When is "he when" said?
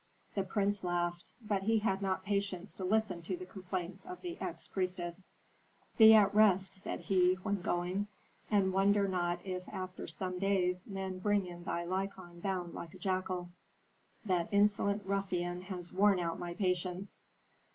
7.01-7.61